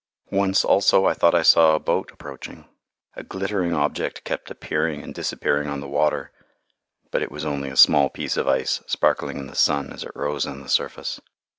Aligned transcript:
Once, 0.31 0.65
also, 0.65 1.05
I 1.05 1.13
thought 1.13 1.35
I 1.35 1.43
saw 1.43 1.75
a 1.75 1.79
boat 1.79 2.09
approaching. 2.11 2.65
A 3.15 3.21
glittering 3.21 3.71
object 3.75 4.23
kept 4.23 4.49
appearing 4.49 5.03
and 5.03 5.13
disappearing 5.13 5.69
on 5.69 5.79
the 5.79 5.87
water, 5.87 6.31
but 7.11 7.21
it 7.21 7.31
was 7.31 7.45
only 7.45 7.69
a 7.69 7.77
small 7.77 8.09
piece 8.09 8.35
of 8.35 8.47
ice 8.47 8.81
sparkling 8.87 9.37
in 9.37 9.45
the 9.45 9.53
sun 9.53 9.93
as 9.93 10.03
it 10.03 10.11
rose 10.15 10.47
on 10.47 10.63
the 10.63 10.69
surface. 10.69 11.21